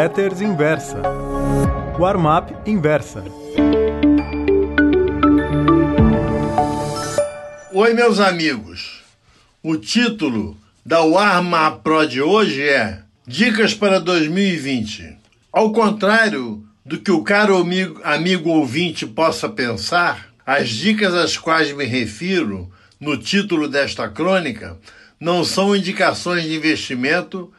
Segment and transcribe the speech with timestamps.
[0.00, 1.02] Letters Inversa.
[1.98, 3.22] Warm-up Inversa.
[7.70, 9.02] Oi, meus amigos.
[9.62, 15.18] O título da Warm-up Pro de hoje é Dicas para 2020.
[15.52, 21.72] Ao contrário do que o caro amigo, amigo ouvinte possa pensar, as dicas às quais
[21.72, 24.78] me refiro no título desta crônica
[25.20, 27.52] não são indicações de investimento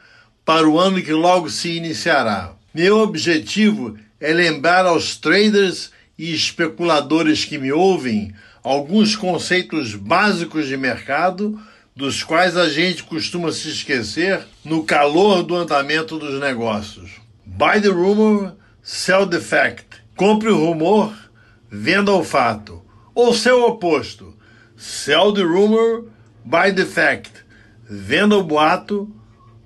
[0.45, 2.53] para o ano que logo se iniciará.
[2.73, 10.77] Meu objetivo é lembrar aos traders e especuladores que me ouvem alguns conceitos básicos de
[10.77, 11.59] mercado
[11.95, 17.11] dos quais a gente costuma se esquecer no calor do andamento dos negócios.
[17.45, 20.01] Buy the rumor, sell the fact.
[20.15, 21.13] Compre o rumor,
[21.69, 22.81] venda o fato.
[23.13, 24.35] Ou seu oposto.
[24.77, 26.05] Sell the rumor,
[26.45, 27.31] buy the fact.
[27.89, 29.13] Venda o boato,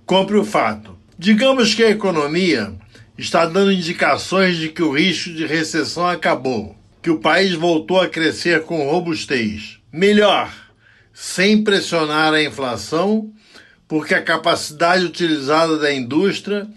[0.05, 0.97] compre o fato.
[1.17, 2.73] Digamos que a economia
[3.17, 8.09] está dando indicações de que o risco de recessão acabou, que o país voltou a
[8.09, 9.79] crescer com robustez.
[9.91, 10.53] Melhor,
[11.13, 13.31] sem pressionar a inflação,
[13.87, 16.67] porque a capacidade utilizada da indústria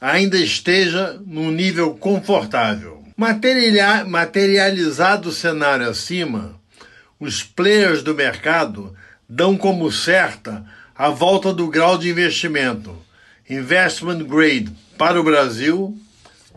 [0.00, 3.04] ainda esteja num nível confortável.
[3.16, 6.60] Materializado o cenário acima,
[7.20, 8.94] os players do mercado
[9.28, 10.64] dão como certa
[10.96, 12.96] a volta do grau de investimento,
[13.50, 15.98] investment grade, para o Brasil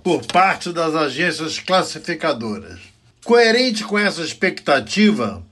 [0.03, 2.79] por parte das agências classificadoras.
[3.25, 5.43] Coerente com essa expectativa,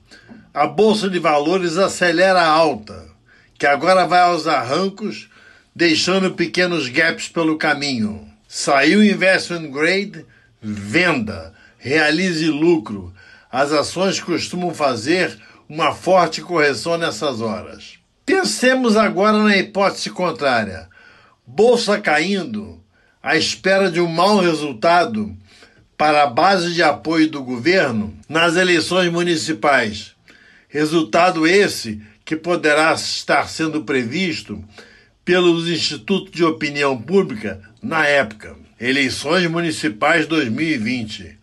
[0.54, 3.08] a Bolsa de Valores acelera a alta,
[3.58, 5.28] que agora vai aos arrancos,
[5.74, 8.24] deixando pequenos gaps pelo caminho.
[8.46, 10.24] Saiu investment grade,
[10.62, 13.12] venda, realize lucro.
[13.50, 15.36] As ações costumam fazer
[15.68, 17.98] uma forte correção nessas horas.
[18.26, 20.88] Pensemos agora na hipótese contrária.
[21.46, 22.82] Bolsa caindo,
[23.22, 25.32] à espera de um mau resultado
[25.96, 30.16] para a base de apoio do governo nas eleições municipais.
[30.68, 34.62] Resultado esse que poderá estar sendo previsto
[35.24, 38.56] pelos institutos de opinião pública na época.
[38.80, 41.38] Eleições municipais 2020.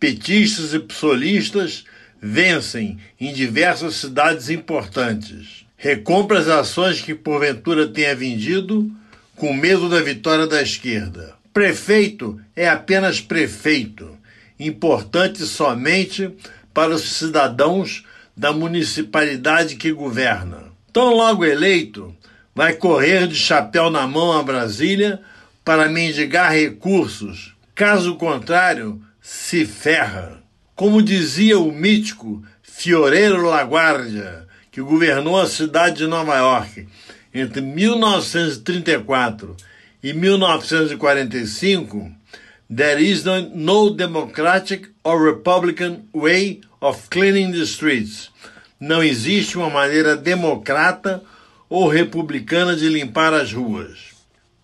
[0.00, 1.84] Petistas e psolistas
[2.18, 5.63] vencem em diversas cidades importantes.
[5.84, 8.90] Recompra as ações que porventura tenha vendido
[9.36, 11.34] com medo da vitória da esquerda.
[11.52, 14.16] Prefeito é apenas prefeito,
[14.58, 16.34] importante somente
[16.72, 18.02] para os cidadãos
[18.34, 20.72] da municipalidade que governa.
[20.90, 22.16] Tão logo eleito,
[22.54, 25.20] vai correr de chapéu na mão a Brasília
[25.62, 27.54] para mendigar recursos.
[27.74, 30.42] Caso contrário, se ferra.
[30.74, 36.88] Como dizia o mítico Fioreiro Laguardia, que governou a cidade de Nova York
[37.32, 39.56] entre 1934
[40.02, 42.10] e 1945,
[42.74, 48.32] there is no, democratic or republican way of cleaning the streets.
[48.80, 51.22] Não existe uma maneira democrata
[51.70, 54.12] ou republicana de limpar as ruas.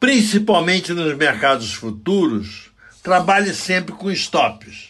[0.01, 4.89] Principalmente nos mercados futuros, trabalhe sempre com stops.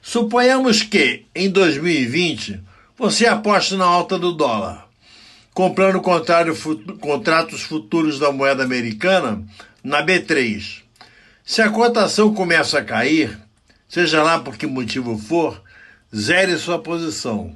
[0.00, 2.71] Suponhamos que, em 2020,
[3.02, 4.86] você aposte na alta do dólar,
[5.52, 6.56] comprando contrário,
[7.00, 9.44] contratos futuros da moeda americana
[9.82, 10.82] na B3.
[11.44, 13.36] Se a cotação começa a cair,
[13.88, 15.60] seja lá por que motivo for,
[16.14, 17.52] zere sua posição.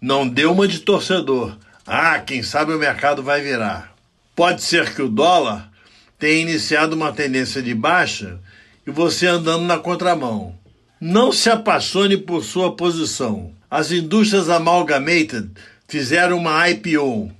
[0.00, 1.58] Não dê uma de torcedor.
[1.86, 3.94] Ah, quem sabe o mercado vai virar.
[4.34, 5.70] Pode ser que o dólar
[6.18, 8.40] tenha iniciado uma tendência de baixa
[8.86, 10.58] e você andando na contramão.
[10.98, 13.57] Não se apaixone por sua posição.
[13.70, 15.50] As indústrias Amalgamated
[15.86, 17.30] fizeram uma IPO.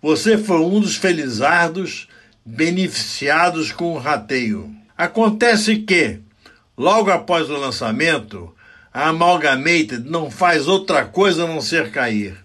[0.00, 2.06] Você foi um dos felizardos
[2.44, 4.72] beneficiados com o rateio.
[4.96, 6.20] Acontece que,
[6.78, 8.54] logo após o lançamento,
[8.92, 12.36] a Amalgamated não faz outra coisa a não ser cair.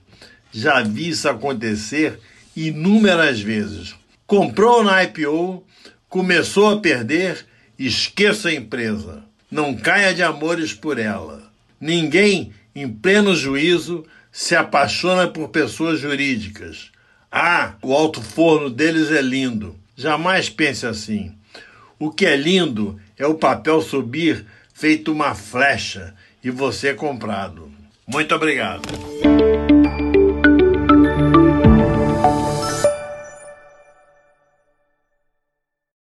[0.51, 2.19] Já vi isso acontecer
[2.55, 3.93] inúmeras vezes.
[4.25, 5.63] Comprou na IPO,
[6.07, 7.45] começou a perder,
[7.77, 9.23] esqueça a empresa.
[9.51, 11.48] Não caia de amores por ela.
[11.79, 16.91] Ninguém, em pleno juízo, se apaixona por pessoas jurídicas.
[17.31, 19.75] Ah, o alto forno deles é lindo.
[19.95, 21.33] Jamais pense assim.
[21.97, 27.71] O que é lindo é o papel subir feito uma flecha e você comprado.
[28.07, 29.08] Muito obrigado.